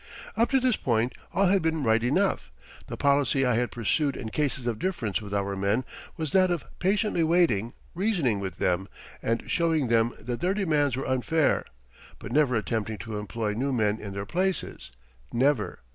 [0.35, 2.51] Up to this point all had been right enough.
[2.87, 5.85] The policy I had pursued in cases of difference with our men
[6.17, 8.87] was that of patiently waiting, reasoning with them,
[9.21, 11.65] and showing them that their demands were unfair;
[12.17, 14.89] but never attempting to employ new men in their places
[15.31, 15.81] never.